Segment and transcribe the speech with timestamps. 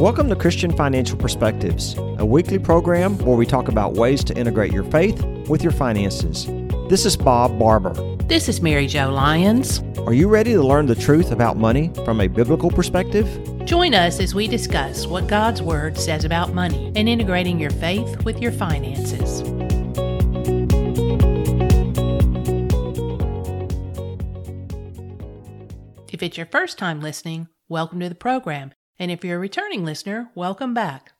[0.00, 4.72] Welcome to Christian Financial Perspectives, a weekly program where we talk about ways to integrate
[4.72, 6.46] your faith with your finances.
[6.88, 7.92] This is Bob Barber.
[8.24, 9.82] This is Mary Jo Lyons.
[10.06, 13.26] Are you ready to learn the truth about money from a biblical perspective?
[13.66, 18.24] Join us as we discuss what God's Word says about money and integrating your faith
[18.24, 19.42] with your finances.
[26.10, 28.72] If it's your first time listening, welcome to the program.
[29.00, 31.12] And if you're a returning listener, welcome back.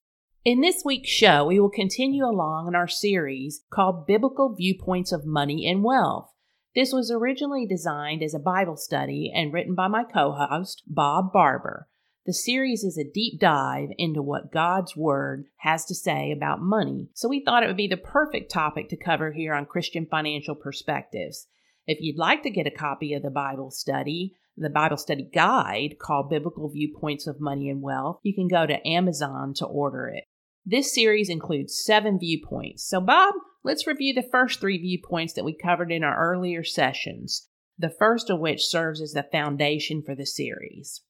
[0.45, 5.25] In this week's show, we will continue along in our series called Biblical Viewpoints of
[5.25, 6.31] Money and Wealth.
[6.75, 11.33] This was originally designed as a Bible study and written by my co host, Bob
[11.33, 11.89] Barber.
[12.27, 17.09] The series is a deep dive into what God's Word has to say about money,
[17.15, 20.55] so we thought it would be the perfect topic to cover here on Christian Financial
[20.55, 21.47] Perspectives.
[21.87, 25.97] If you'd like to get a copy of the Bible study, the Bible study guide
[26.01, 30.25] called Biblical Viewpoints of Money and Wealth, you can go to Amazon to order it.
[30.65, 32.87] This series includes seven viewpoints.
[32.87, 37.49] So, Bob, let's review the first three viewpoints that we covered in our earlier sessions,
[37.79, 41.03] the first of which serves as the foundation for the series.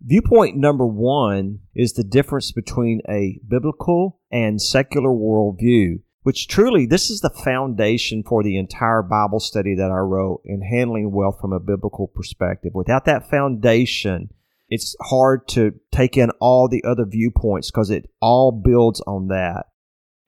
[0.00, 7.08] Viewpoint number one is the difference between a biblical and secular worldview which truly this
[7.08, 11.54] is the foundation for the entire Bible study that I wrote in handling wealth from
[11.54, 12.72] a biblical perspective.
[12.74, 14.28] Without that foundation,
[14.68, 19.68] it's hard to take in all the other viewpoints because it all builds on that.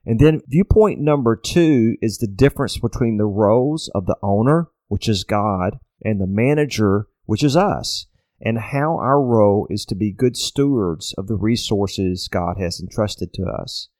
[0.07, 5.07] And then viewpoint number two is the difference between the roles of the owner, which
[5.07, 8.07] is God, and the manager, which is us,
[8.41, 13.35] and how our role is to be good stewards of the resources God has entrusted
[13.35, 13.91] to us.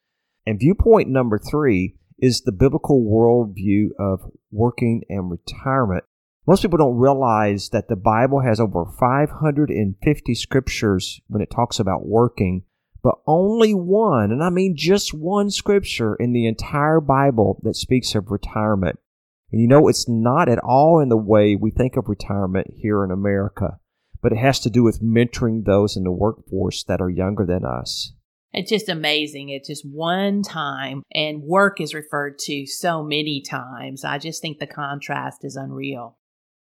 [0.47, 6.05] And viewpoint number three is the biblical worldview of working and retirement.
[6.47, 12.07] Most people don't realize that the Bible has over 550 scriptures when it talks about
[12.07, 12.65] working,
[13.03, 18.15] but only one, and I mean just one scripture in the entire Bible that speaks
[18.15, 18.99] of retirement.
[19.53, 23.05] And you know, it's not at all in the way we think of retirement here
[23.05, 23.79] in America,
[24.23, 27.65] but it has to do with mentoring those in the workforce that are younger than
[27.65, 28.13] us.
[28.53, 29.51] It's just amazing.
[29.51, 34.05] It's just one time, and work is referred to so many times.
[34.05, 36.19] I just think the contrast is unreal.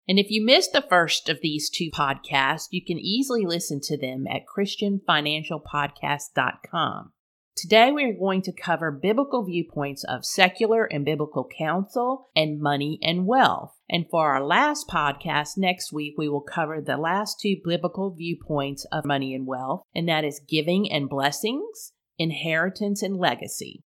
[0.09, 3.97] And if you missed the first of these two podcasts, you can easily listen to
[3.99, 7.13] them at ChristianFinancialPodcast.com.
[7.57, 12.99] Today, we are going to cover biblical viewpoints of secular and biblical counsel and money
[13.01, 13.77] and wealth.
[13.89, 18.85] And for our last podcast next week, we will cover the last two biblical viewpoints
[18.91, 23.85] of money and wealth, and that is giving and blessings, inheritance and legacy.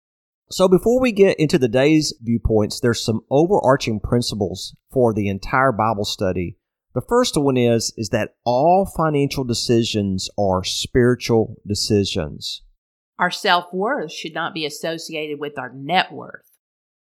[0.50, 5.70] So, before we get into the day's viewpoints, there's some overarching principles for the entire
[5.70, 6.58] Bible study.
[6.94, 12.62] The first one is, is that all financial decisions are spiritual decisions.
[13.22, 16.50] Our self worth should not be associated with our net worth.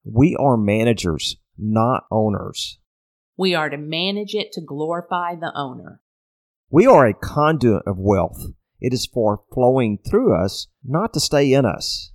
[0.05, 2.79] We are managers, not owners.
[3.39, 6.03] We are to manage it to glorify the owner.
[6.69, 8.39] We are a conduit of wealth.
[8.83, 12.13] It is for flowing through us, not to stay in us.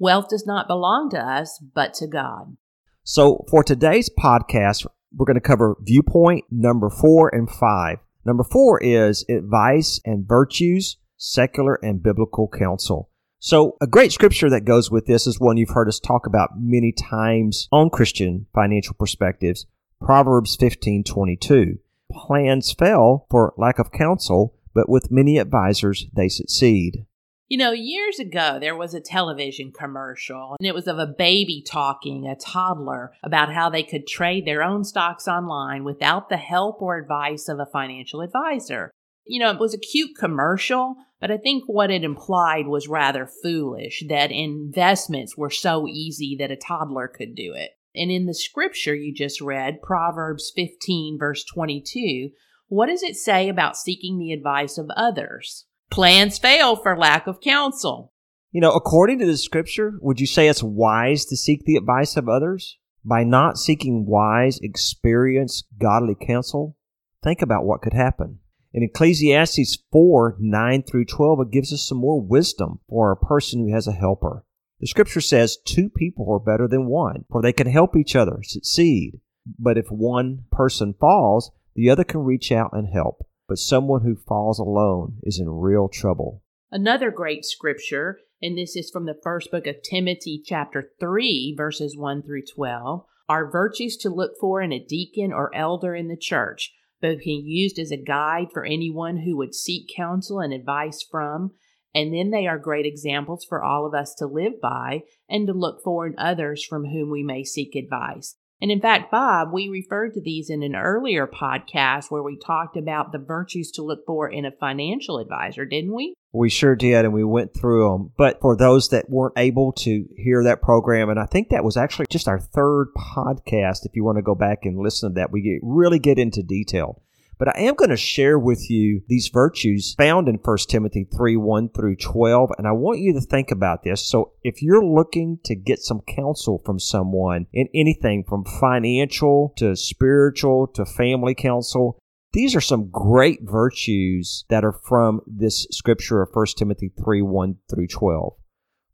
[0.00, 2.56] Wealth does not belong to us, but to God.
[3.04, 4.84] So, for today's podcast,
[5.14, 7.98] we're going to cover viewpoint number four and five.
[8.24, 13.10] Number four is advice and virtues, secular and biblical counsel.
[13.40, 16.58] So, a great scripture that goes with this is one you've heard us talk about
[16.58, 19.64] many times on Christian financial perspectives
[20.00, 21.78] Proverbs 15 22.
[22.10, 27.06] Plans fail for lack of counsel, but with many advisors they succeed.
[27.48, 31.64] You know, years ago, there was a television commercial, and it was of a baby
[31.66, 36.82] talking, a toddler, about how they could trade their own stocks online without the help
[36.82, 38.90] or advice of a financial advisor.
[39.28, 43.26] You know, it was a cute commercial, but I think what it implied was rather
[43.26, 47.70] foolish that investments were so easy that a toddler could do it.
[47.94, 52.30] And in the scripture you just read, Proverbs 15, verse 22,
[52.68, 55.66] what does it say about seeking the advice of others?
[55.90, 58.12] Plans fail for lack of counsel.
[58.50, 62.16] You know, according to the scripture, would you say it's wise to seek the advice
[62.16, 62.78] of others?
[63.04, 66.76] By not seeking wise, experienced, godly counsel,
[67.22, 68.40] think about what could happen.
[68.78, 73.66] In Ecclesiastes 4 9 through 12, it gives us some more wisdom for a person
[73.66, 74.44] who has a helper.
[74.78, 78.38] The scripture says two people are better than one, for they can help each other
[78.44, 79.18] succeed.
[79.58, 83.26] But if one person falls, the other can reach out and help.
[83.48, 86.44] But someone who falls alone is in real trouble.
[86.70, 91.96] Another great scripture, and this is from the first book of Timothy, chapter 3, verses
[91.96, 96.16] 1 through 12, are virtues to look for in a deacon or elder in the
[96.16, 101.04] church both being used as a guide for anyone who would seek counsel and advice
[101.08, 101.52] from,
[101.94, 105.52] And then they are great examples for all of us to live by and to
[105.52, 108.36] look for in others from whom we may seek advice.
[108.60, 112.76] And in fact, Bob, we referred to these in an earlier podcast where we talked
[112.76, 116.14] about the virtues to look for in a financial advisor, didn't we?
[116.32, 118.12] We sure did, and we went through them.
[118.16, 121.76] But for those that weren't able to hear that program, and I think that was
[121.76, 125.32] actually just our third podcast, if you want to go back and listen to that,
[125.32, 127.02] we get, really get into detail.
[127.38, 131.36] But I am going to share with you these virtues found in 1 Timothy 3
[131.36, 132.50] 1 through 12.
[132.58, 134.04] And I want you to think about this.
[134.04, 139.76] So if you're looking to get some counsel from someone in anything from financial to
[139.76, 141.98] spiritual to family counsel,
[142.32, 147.56] these are some great virtues that are from this scripture of 1 Timothy 3 1
[147.70, 148.34] through 12.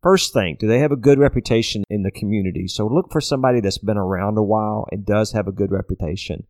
[0.02, 2.68] First thing, do they have a good reputation in the community?
[2.68, 6.46] So look for somebody that's been around a while and does have a good reputation.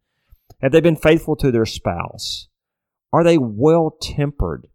[0.60, 2.48] Have they been faithful to their spouse?
[3.12, 4.66] Are they well tempered?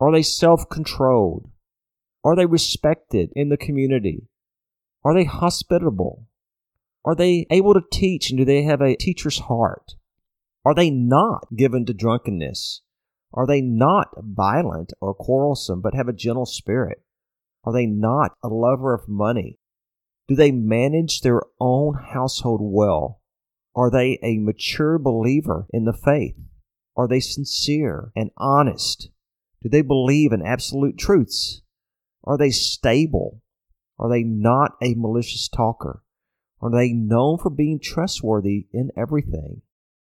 [0.00, 1.50] Are they self controlled?
[2.24, 4.28] Are they respected in the community?
[5.04, 6.26] Are they hospitable?
[7.04, 9.94] Are they able to teach and do they have a teacher's heart?
[10.64, 12.82] Are they not given to drunkenness?
[13.32, 17.02] Are they not violent or quarrelsome but have a gentle spirit?
[17.64, 19.58] Are they not a lover of money?
[20.28, 23.20] Do they manage their own household well?
[23.74, 26.36] Are they a mature believer in the faith?
[26.96, 29.10] Are they sincere and honest?
[29.62, 31.62] Do they believe in absolute truths?
[32.24, 33.40] Are they stable?
[33.98, 36.02] Are they not a malicious talker?
[36.60, 39.62] Are they known for being trustworthy in everything?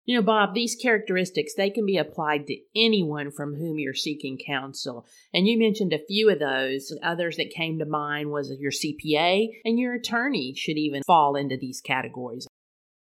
[0.05, 4.37] You know, Bob, these characteristics, they can be applied to anyone from whom you're seeking
[4.37, 5.05] counsel.
[5.33, 6.93] And you mentioned a few of those.
[7.01, 11.55] Others that came to mind was your CPA and your attorney should even fall into
[11.55, 12.47] these categories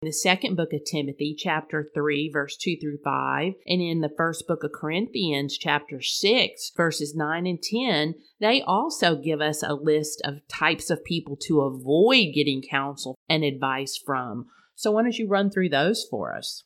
[0.02, 4.12] In the second book of Timothy, chapter 3, verse 2 through 5, and in the
[4.16, 9.74] first book of Corinthians, chapter 6, verses 9 and 10, they also give us a
[9.74, 14.46] list of types of people to avoid getting counsel and advice from.
[14.76, 16.62] So, why don't you run through those for us?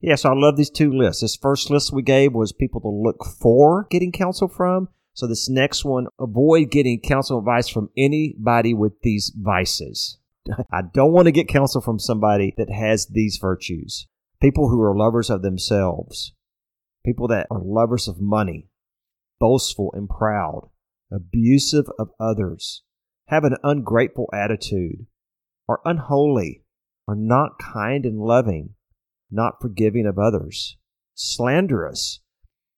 [0.00, 1.22] Yes, I love these two lists.
[1.22, 4.88] This first list we gave was people to look for getting counsel from.
[5.12, 10.18] So, this next one, avoid getting counsel advice from anybody with these vices.
[10.72, 14.06] I don't want to get counsel from somebody that has these virtues.
[14.40, 16.32] People who are lovers of themselves,
[17.04, 18.68] people that are lovers of money,
[19.40, 20.68] boastful and proud,
[21.12, 22.84] abusive of others,
[23.26, 25.06] have an ungrateful attitude,
[25.68, 26.62] are unholy,
[27.08, 28.74] are not kind and loving,
[29.30, 30.76] not forgiving of others,
[31.14, 32.20] slanderous,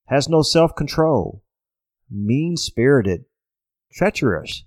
[0.06, 1.42] has no self control,
[2.10, 3.24] mean spirited,
[3.92, 4.64] treacherous,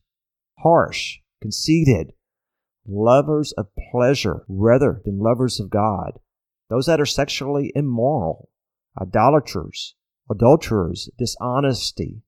[0.59, 2.13] harsh, conceited.
[2.85, 6.19] Lovers of pleasure rather than lovers of God,
[6.69, 8.49] those that are sexually immoral,
[9.01, 9.95] idolaters,
[10.29, 12.23] adulterers, dishonesty,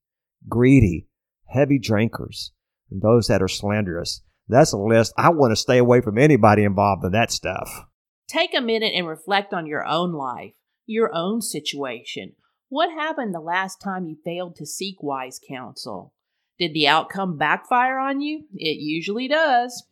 [0.48, 1.08] greedy,
[1.48, 2.54] heavy drinkers,
[2.90, 4.22] and those that are slanderous.
[4.48, 5.14] That's a list.
[5.18, 7.86] I want to stay away from anybody involved in that stuff.
[8.28, 10.54] Take a minute and reflect on your own life,
[10.88, 12.34] your own situation.
[12.70, 16.12] What happened the last time you failed to seek wise counsel?
[16.58, 18.46] Did the outcome backfire on you?
[18.56, 19.84] It usually does.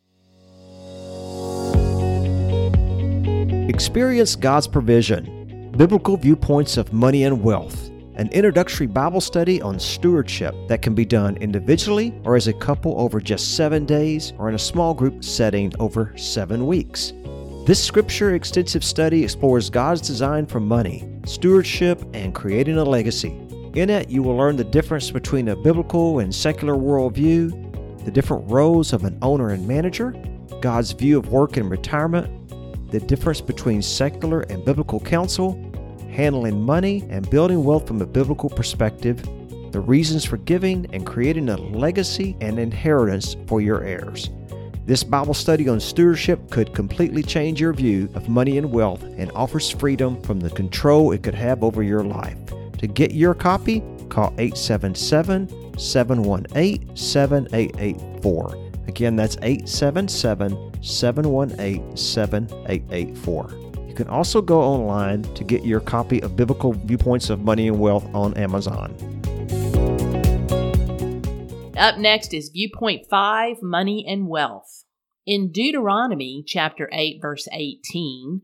[3.68, 10.56] Experience God's provision, biblical viewpoints of money and wealth, an introductory Bible study on stewardship
[10.66, 14.56] that can be done individually or as a couple over just seven days or in
[14.56, 17.12] a small group setting over seven weeks.
[17.66, 23.30] This scripture extensive study explores God's design for money, stewardship, and creating a legacy.
[23.72, 28.50] In it, you will learn the difference between a biblical and secular worldview, the different
[28.50, 30.14] roles of an owner and manager,
[30.60, 32.28] God's view of work and retirement,
[32.90, 35.58] the difference between secular and biblical counsel,
[36.10, 39.22] handling money and building wealth from a biblical perspective,
[39.72, 44.28] the reasons for giving, and creating a legacy and inheritance for your heirs.
[44.86, 49.32] This Bible study on stewardship could completely change your view of money and wealth and
[49.32, 52.36] offers freedom from the control it could have over your life.
[52.78, 58.70] To get your copy, call 877 718 7884.
[58.86, 63.50] Again, that's 877 718 7884.
[63.88, 67.80] You can also go online to get your copy of Biblical Viewpoints of Money and
[67.80, 68.94] Wealth on Amazon.
[71.76, 74.84] Up next is Viewpoint 5 Money and Wealth.
[75.26, 78.42] In Deuteronomy chapter 8, verse 18,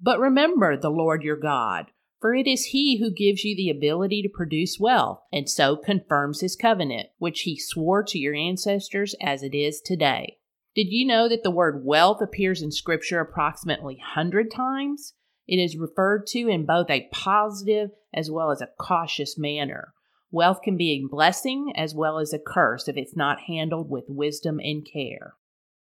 [0.00, 4.20] but remember the Lord your God, for it is he who gives you the ability
[4.22, 9.44] to produce wealth, and so confirms his covenant, which he swore to your ancestors as
[9.44, 10.38] it is today.
[10.74, 15.14] Did you know that the word wealth appears in Scripture approximately 100 times?
[15.46, 19.94] It is referred to in both a positive as well as a cautious manner.
[20.32, 24.04] Wealth can be a blessing as well as a curse if it's not handled with
[24.08, 25.34] wisdom and care.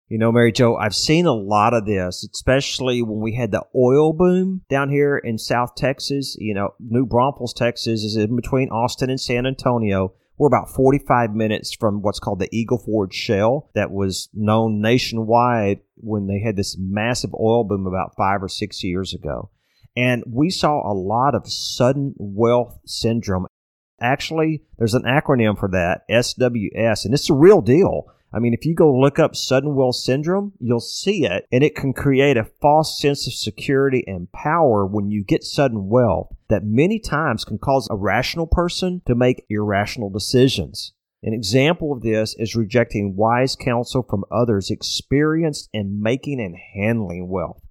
[0.08, 3.62] You know, Mary Jo, I've seen a lot of this, especially when we had the
[3.76, 6.36] oil boom down here in South Texas.
[6.40, 10.14] You know, New Braunfels, Texas is in between Austin and San Antonio.
[10.38, 15.80] We're about 45 minutes from what's called the Eagle Ford Shale that was known nationwide
[15.96, 19.50] when they had this massive oil boom about five or six years ago.
[19.94, 23.46] And we saw a lot of sudden wealth syndrome.
[24.00, 28.06] Actually, there's an acronym for that, SWS, and it's a real deal.
[28.32, 31.74] I mean, if you go look up sudden wealth syndrome, you'll see it, and it
[31.74, 36.64] can create a false sense of security and power when you get sudden wealth that
[36.64, 40.92] many times can cause a rational person to make irrational decisions.
[41.22, 47.28] An example of this is rejecting wise counsel from others experienced in making and handling
[47.28, 47.62] wealth.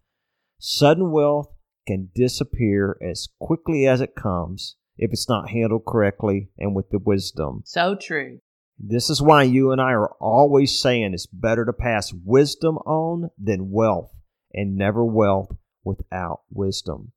[0.60, 1.48] Sudden wealth
[1.88, 7.00] can disappear as quickly as it comes if it's not handled correctly and with the
[7.00, 7.64] wisdom.
[7.66, 8.40] So true.
[8.78, 13.30] This is why you and I are always saying it's better to pass wisdom on
[13.38, 14.12] than wealth,
[14.54, 17.14] and never wealth without wisdom.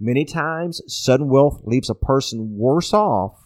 [0.00, 3.38] Many times, sudden wealth leaves a person worse off,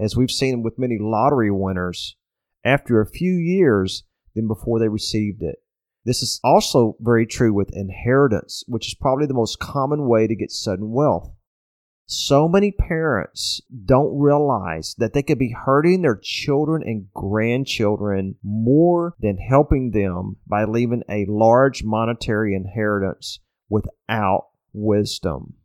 [0.00, 2.16] as we've seen with many lottery winners,
[2.64, 5.56] after a few years than before they received it.
[6.04, 10.36] This is also very true with inheritance, which is probably the most common way to
[10.36, 11.32] get sudden wealth.
[12.10, 19.14] So many parents don't realize that they could be hurting their children and grandchildren more
[19.20, 25.56] than helping them by leaving a large monetary inheritance without wisdom.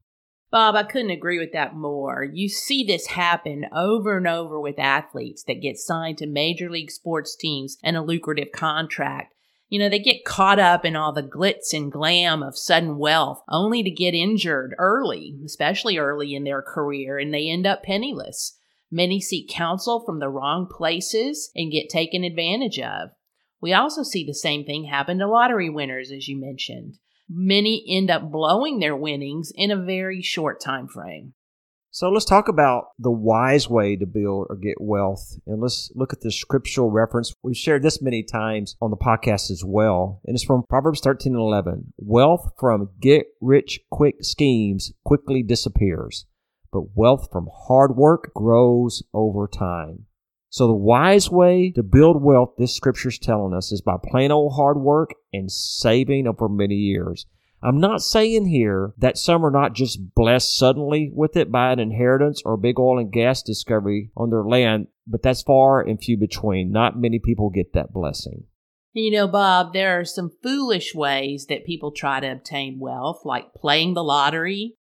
[0.52, 2.26] Bob, I couldn't agree with that more.
[2.26, 6.92] You see this happen over and over with athletes that get signed to major league
[6.92, 9.34] sports teams and a lucrative contract
[9.74, 13.42] you know, they get caught up in all the glitz and glam of sudden wealth
[13.50, 18.56] only to get injured early, especially early in their career, and they end up penniless.
[18.92, 23.10] Many seek counsel from the wrong places and get taken advantage of.
[23.62, 27.00] We also see the same thing happen to lottery winners, as you mentioned.
[27.28, 31.34] Many end up blowing their winnings in a very short time frame.
[31.96, 35.38] So let's talk about the wise way to build or get wealth.
[35.46, 37.36] And let's look at the scriptural reference.
[37.44, 40.20] We've shared this many times on the podcast as well.
[40.26, 41.94] And it's from Proverbs 13 and 11.
[41.98, 46.26] Wealth from get rich quick schemes quickly disappears,
[46.72, 50.08] but wealth from hard work grows over time.
[50.50, 54.32] So the wise way to build wealth, this scripture is telling us, is by plain
[54.32, 57.28] old hard work and saving over many years.
[57.64, 61.80] I'm not saying here that some are not just blessed suddenly with it by an
[61.80, 65.98] inheritance or a big oil and gas discovery on their land, but that's far and
[65.98, 66.72] few between.
[66.72, 68.44] Not many people get that blessing.
[68.92, 73.54] You know, Bob, there are some foolish ways that people try to obtain wealth, like
[73.54, 74.76] playing the lottery,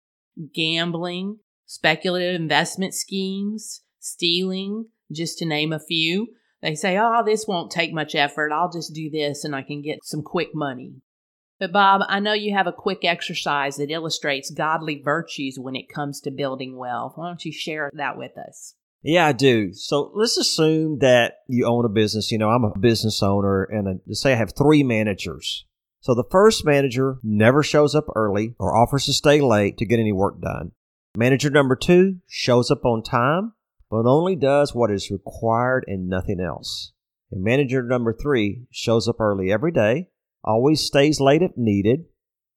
[0.54, 6.28] gambling, speculative investment schemes, stealing, just to name a few.
[6.62, 8.52] They say, oh, this won't take much effort.
[8.52, 10.96] I'll just do this and I can get some quick money.
[11.64, 15.88] But, Bob, I know you have a quick exercise that illustrates godly virtues when it
[15.88, 17.14] comes to building wealth.
[17.16, 18.76] Why don't you share that with us?
[19.02, 19.72] Yeah, I do.
[19.72, 22.34] So let's assume that you own a business.
[22.34, 25.64] You know, I'm a business owner, and a, let's say I have three managers.
[26.02, 30.02] So the first manager never shows up early or offers to stay late to get
[30.02, 30.74] any work done.
[31.16, 33.54] Manager number two shows up on time,
[33.90, 36.92] but only does what is required and nothing else.
[37.32, 40.10] And manager number three shows up early every day,
[40.44, 42.06] always stays late if needed,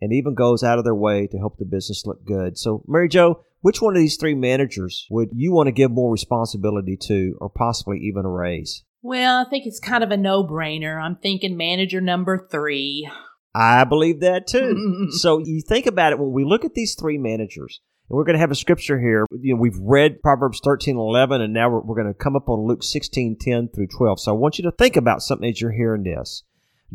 [0.00, 2.58] and even goes out of their way to help the business look good.
[2.58, 6.12] So, Mary Jo, which one of these three managers would you want to give more
[6.12, 8.84] responsibility to or possibly even a raise?
[9.02, 11.00] Well, I think it's kind of a no brainer.
[11.00, 13.08] I'm thinking manager number three.
[13.54, 15.08] I believe that too.
[15.18, 18.34] so you think about it when we look at these three managers, and we're going
[18.34, 19.24] to have a scripture here.
[19.30, 22.48] You know, we've read Proverbs 13, 11, and now we're, we're going to come up
[22.48, 24.20] on Luke 16, 10 through 12.
[24.20, 26.42] So I want you to think about something as you're hearing this.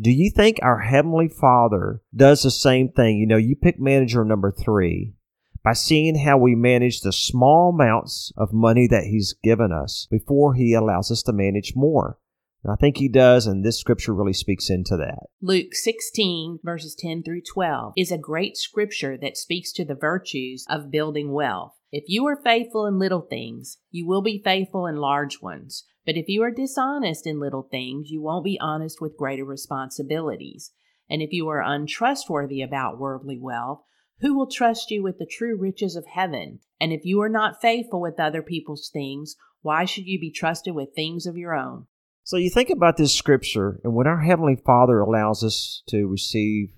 [0.00, 3.18] Do you think our Heavenly Father does the same thing?
[3.18, 5.14] You know, you pick manager number three
[5.62, 10.54] by seeing how we manage the small amounts of money that He's given us before
[10.54, 12.18] He allows us to manage more.
[12.64, 15.26] And I think He does, and this scripture really speaks into that.
[15.42, 20.64] Luke 16, verses 10 through 12, is a great scripture that speaks to the virtues
[20.70, 21.74] of building wealth.
[21.92, 25.84] If you are faithful in little things, you will be faithful in large ones.
[26.04, 30.72] But if you are dishonest in little things, you won't be honest with greater responsibilities.
[31.08, 33.82] And if you are untrustworthy about worldly wealth,
[34.20, 36.60] who will trust you with the true riches of heaven?
[36.80, 40.74] And if you are not faithful with other people's things, why should you be trusted
[40.74, 41.86] with things of your own?
[42.24, 46.70] So you think about this scripture, and when our Heavenly Father allows us to receive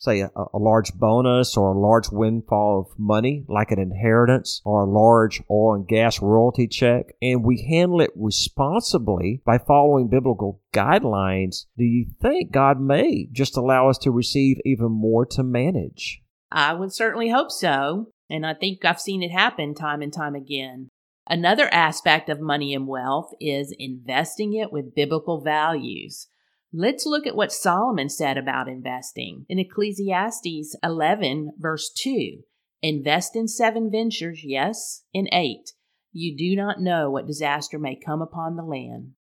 [0.00, 4.80] say, a, a, large bonus or a large windfall of money, like an inheritance or
[4.80, 10.62] a large oil and gas royalty check, and we handle it responsibly by following biblical
[10.72, 16.22] guidelines, do you think God may just allow us to receive even more to manage?
[16.50, 20.34] I would certainly hope so, and I think I've seen it happen time and time
[20.34, 20.88] again.
[21.28, 26.26] Another aspect of money and wealth is investing it with biblical values.
[26.72, 29.44] Let's look at what Solomon said about investing.
[29.48, 32.42] In Ecclesiastes 11, verse 2
[32.82, 35.72] Invest in seven ventures, yes, in eight.
[36.12, 39.12] You do not know what disaster may come upon the land.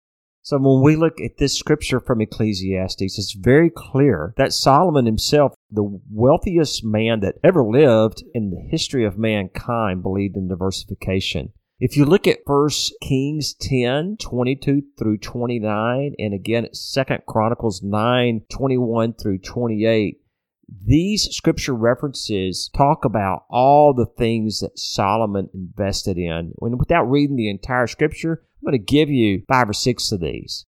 [0.43, 5.53] So when we look at this scripture from Ecclesiastes, it's very clear that Solomon himself,
[5.71, 11.53] the wealthiest man that ever lived in the history of mankind, believed in diversification.
[11.79, 18.41] If you look at First Kings 10, 22 through 29, and again Second Chronicles 9,
[18.51, 20.17] 21 through 28,
[20.85, 26.51] these scripture references talk about all the things that Solomon invested in.
[26.59, 30.19] And without reading the entire scripture, I'm going to give you five or six of
[30.19, 30.65] these.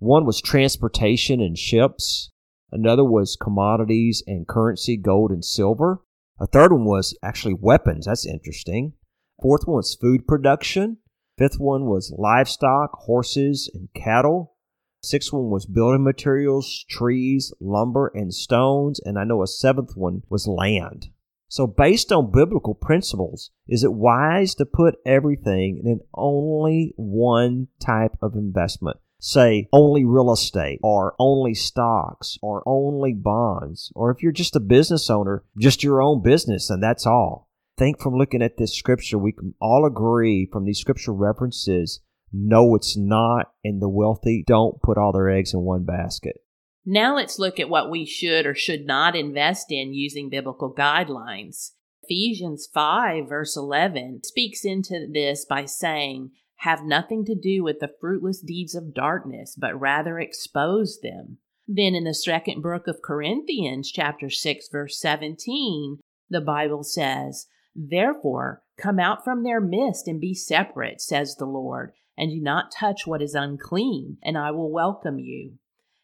[0.00, 2.32] One was transportation and ships.
[2.72, 6.02] Another was commodities and currency, gold and silver.
[6.40, 8.06] A third one was actually weapons.
[8.06, 8.94] That's interesting.
[9.40, 10.98] Fourth one was food production.
[11.36, 14.56] Fifth one was livestock, horses, and cattle.
[15.00, 19.00] Sixth one was building materials, trees, lumber, and stones.
[19.04, 21.10] And I know a seventh one was land.
[21.48, 28.16] So, based on biblical principles, is it wise to put everything in only one type
[28.20, 28.96] of investment?
[29.20, 34.60] Say only real estate, or only stocks, or only bonds, or if you're just a
[34.60, 37.47] business owner, just your own business, and that's all
[37.78, 42.00] think from looking at this scripture, we can all agree from these scripture references
[42.32, 46.42] no, it's not, and the wealthy don't put all their eggs in one basket.
[46.84, 51.72] Now let's look at what we should or should not invest in using biblical guidelines.
[52.02, 57.92] Ephesians 5, verse 11, speaks into this by saying, Have nothing to do with the
[58.00, 61.38] fruitless deeds of darkness, but rather expose them.
[61.66, 65.98] Then in the second book of Corinthians, chapter 6, verse 17,
[66.30, 67.46] the Bible says,
[67.80, 72.72] Therefore, come out from their midst and be separate, says the Lord, and do not
[72.72, 75.52] touch what is unclean, and I will welcome you.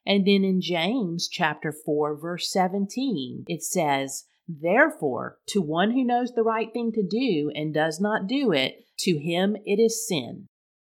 [0.06, 6.32] And then in James chapter 4 verse 17, it says, Therefore, to one who knows
[6.32, 10.46] the right thing to do and does not do it, to him it is sin.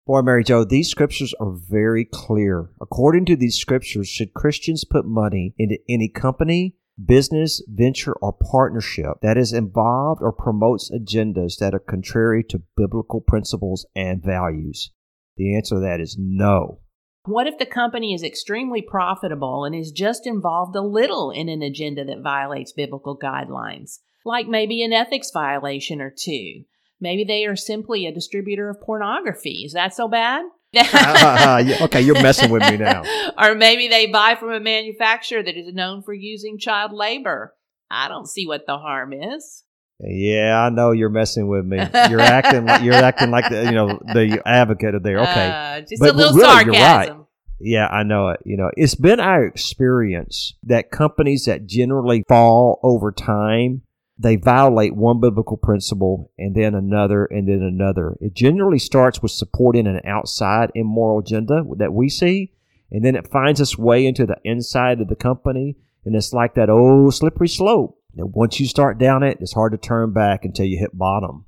[0.07, 2.69] Boy, Mary Jo, these scriptures are very clear.
[2.79, 9.17] According to these scriptures, should Christians put money into any company, business, venture, or partnership
[9.21, 14.91] that is involved or promotes agendas that are contrary to biblical principles and values?
[15.37, 16.79] The answer to that is no.
[17.25, 21.61] What if the company is extremely profitable and is just involved a little in an
[21.61, 26.63] agenda that violates biblical guidelines, like maybe an ethics violation or two?
[26.99, 29.63] Maybe they are simply a distributor of pornography.
[29.65, 30.43] Is that so bad?
[30.75, 33.03] Uh, okay, you're messing with me now.
[33.37, 37.55] or maybe they buy from a manufacturer that is known for using child labor.
[37.89, 39.63] I don't see what the harm is.
[39.99, 41.77] Yeah, I know you're messing with me.
[42.09, 45.19] You're acting like you're acting like the you know the advocate of there.
[45.19, 47.17] Okay, uh, just but, a little really, sarcasm.
[47.17, 47.25] Right.
[47.59, 48.39] Yeah, I know it.
[48.45, 53.81] You know, it's been our experience that companies that generally fall over time
[54.21, 58.17] they violate one biblical principle and then another and then another.
[58.19, 62.51] It generally starts with supporting an outside immoral agenda that we see,
[62.91, 66.55] and then it finds its way into the inside of the company, and it's like
[66.55, 67.97] that old slippery slope.
[68.17, 71.45] And once you start down it, it's hard to turn back until you hit bottom.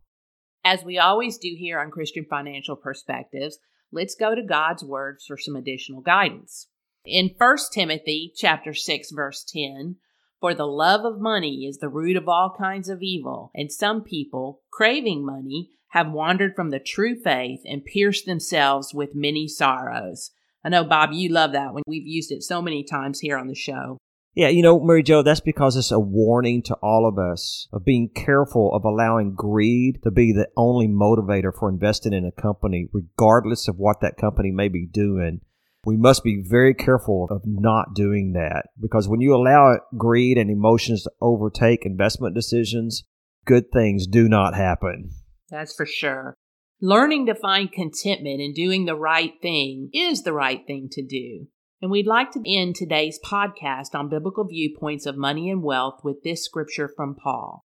[0.63, 3.57] As we always do here on Christian Financial Perspectives,
[3.91, 6.67] let's go to God's words for some additional guidance.
[7.03, 9.97] In 1 Timothy chapter 6 verse 10,
[10.41, 14.03] for the love of money is the root of all kinds of evil, and some
[14.03, 20.31] people, craving money, have wandered from the true faith and pierced themselves with many sorrows.
[20.65, 21.83] I know, Bob, you love that one.
[21.85, 23.97] We've used it so many times here on the show.
[24.33, 27.83] Yeah, you know, Mary Jo, that's because it's a warning to all of us of
[27.83, 32.87] being careful of allowing greed to be the only motivator for investing in a company,
[32.93, 35.41] regardless of what that company may be doing
[35.85, 40.49] we must be very careful of not doing that because when you allow greed and
[40.49, 43.03] emotions to overtake investment decisions,
[43.45, 45.09] good things do not happen.
[45.49, 46.35] That's for sure.
[46.81, 51.47] Learning to find contentment in doing the right thing is the right thing to do.
[51.81, 56.23] And we'd like to end today's podcast on biblical viewpoints of money and wealth with
[56.23, 57.65] this scripture from Paul.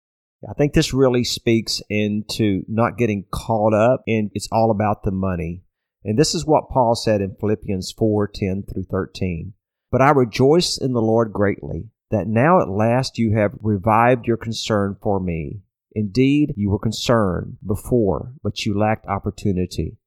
[0.49, 5.11] I think this really speaks into not getting caught up in it's all about the
[5.11, 5.63] money
[6.05, 9.53] and this is what Paul said in Philippians 4 10 through 13.
[9.91, 14.37] But I rejoice in the Lord greatly that now at last you have revived your
[14.37, 15.61] concern for me.
[15.93, 19.97] Indeed, you were concerned before, but you lacked opportunity.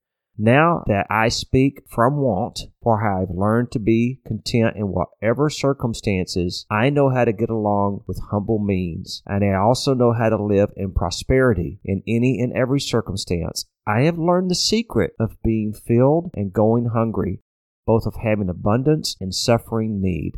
[0.40, 5.50] Now that I speak from want, for I have learned to be content in whatever
[5.50, 10.28] circumstances, I know how to get along with humble means, and I also know how
[10.28, 13.64] to live in prosperity in any and every circumstance.
[13.88, 17.40] I have learned the secret of being filled and going hungry,
[17.86, 20.32] both of having abundance and suffering need.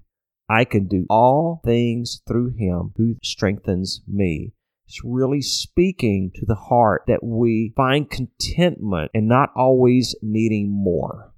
[0.48, 4.52] I can do all things through him who strengthens me.
[4.86, 11.32] It's really speaking to the heart that we find contentment and not always needing more.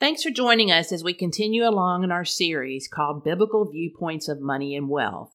[0.00, 4.38] Thanks for joining us as we continue along in our series called Biblical Viewpoints of
[4.38, 5.32] Money and Wealth.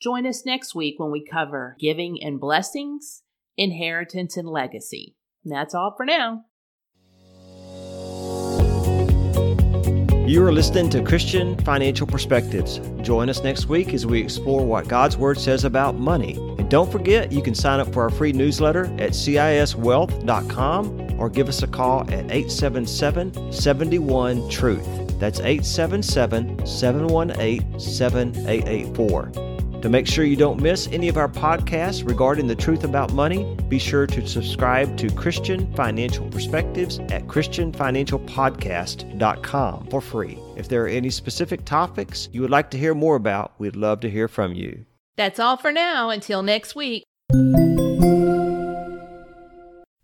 [0.00, 3.24] Join us next week when we cover giving and blessings,
[3.58, 5.15] inheritance and legacy.
[5.46, 6.44] That's all for now.
[10.26, 12.80] You are listening to Christian Financial Perspectives.
[13.02, 16.34] Join us next week as we explore what God's Word says about money.
[16.58, 21.48] And don't forget, you can sign up for our free newsletter at ciswealth.com or give
[21.48, 25.20] us a call at 877 71 Truth.
[25.20, 29.45] That's 877 718 7884.
[29.86, 33.56] To make sure you don't miss any of our podcasts regarding the truth about money,
[33.68, 40.40] be sure to subscribe to Christian Financial Perspectives at ChristianFinancialPodcast.com for free.
[40.56, 44.00] If there are any specific topics you would like to hear more about, we'd love
[44.00, 44.84] to hear from you.
[45.14, 46.10] That's all for now.
[46.10, 47.04] Until next week.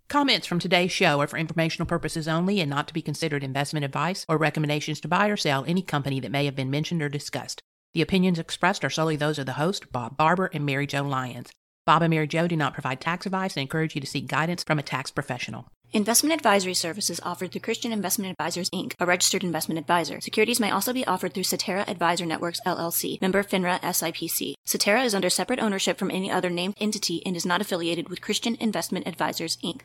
[0.08, 3.84] Comments from today's show are for informational purposes only and not to be considered investment
[3.84, 7.08] advice or recommendations to buy or sell any company that may have been mentioned or
[7.08, 7.64] discussed.
[7.94, 11.50] The opinions expressed are solely those of the host, Bob Barber, and Mary Jo Lyons.
[11.84, 14.64] Bob and Mary Jo do not provide tax advice and encourage you to seek guidance
[14.64, 15.66] from a tax professional.
[15.94, 20.22] Investment advisory services offered through Christian Investment Advisors Inc., a registered investment advisor.
[20.22, 24.54] Securities may also be offered through Cetera Advisor Networks LLC, member FINRA SIPC.
[24.64, 28.22] Cetera is under separate ownership from any other named entity and is not affiliated with
[28.22, 29.80] Christian Investment Advisors Inc.